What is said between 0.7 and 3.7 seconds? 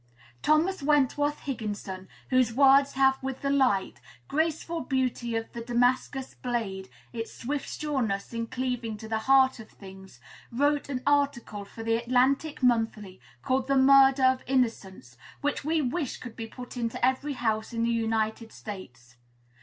Wentworth Higginson, whose words have with the